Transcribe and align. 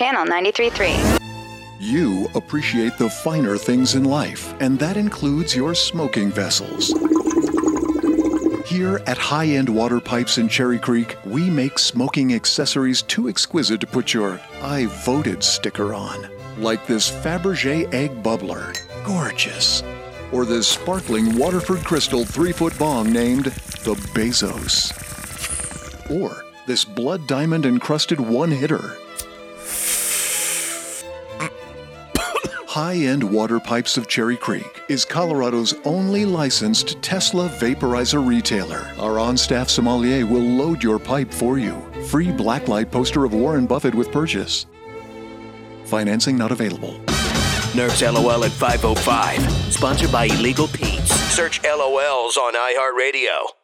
Channel 0.00 0.24
93.3. 0.28 1.20
You 1.78 2.26
appreciate 2.34 2.96
the 2.96 3.10
finer 3.10 3.58
things 3.58 3.96
in 3.96 4.04
life, 4.04 4.54
and 4.58 4.78
that 4.78 4.96
includes 4.96 5.54
your 5.54 5.74
smoking 5.74 6.30
vessels. 6.30 6.88
Here 8.66 9.02
at 9.06 9.18
High 9.18 9.48
End 9.48 9.68
Water 9.68 10.00
Pipes 10.00 10.38
in 10.38 10.48
Cherry 10.48 10.78
Creek, 10.78 11.18
we 11.26 11.50
make 11.50 11.78
smoking 11.78 12.32
accessories 12.32 13.02
too 13.02 13.28
exquisite 13.28 13.78
to 13.82 13.86
put 13.86 14.14
your 14.14 14.40
I 14.62 14.86
voted 15.04 15.42
sticker 15.42 15.92
on. 15.92 16.30
Like 16.56 16.86
this 16.86 17.10
Fabergé 17.10 17.92
egg 17.92 18.22
bubbler. 18.22 18.74
Gorgeous. 19.04 19.82
Or 20.32 20.46
this 20.46 20.66
sparkling 20.66 21.36
Waterford 21.36 21.84
Crystal 21.84 22.24
three 22.24 22.52
foot 22.52 22.78
bong 22.78 23.12
named 23.12 23.44
the 23.84 23.96
Bezos. 24.14 24.96
Or 26.10 26.46
this 26.66 26.86
blood 26.86 27.26
diamond 27.26 27.66
encrusted 27.66 28.18
one 28.18 28.50
hitter. 28.50 28.96
High 32.70 32.98
End 32.98 33.24
Water 33.24 33.58
Pipes 33.58 33.96
of 33.96 34.06
Cherry 34.06 34.36
Creek 34.36 34.80
is 34.88 35.04
Colorado's 35.04 35.74
only 35.84 36.24
licensed 36.24 37.02
Tesla 37.02 37.48
vaporizer 37.48 38.24
retailer. 38.24 38.88
Our 38.96 39.18
on 39.18 39.36
staff 39.36 39.68
sommelier 39.68 40.24
will 40.24 40.44
load 40.44 40.80
your 40.80 41.00
pipe 41.00 41.34
for 41.34 41.58
you. 41.58 41.72
Free 42.06 42.28
blacklight 42.28 42.92
poster 42.92 43.24
of 43.24 43.34
Warren 43.34 43.66
Buffett 43.66 43.92
with 43.92 44.12
purchase. 44.12 44.66
Financing 45.86 46.38
not 46.38 46.52
available. 46.52 46.92
Nerf's 47.74 48.02
LOL 48.02 48.44
at 48.44 48.52
505. 48.52 49.72
Sponsored 49.72 50.12
by 50.12 50.26
Illegal 50.26 50.68
Pete's. 50.68 51.10
Search 51.34 51.60
LOLs 51.64 52.36
on 52.36 52.54
iHeartRadio. 52.54 53.59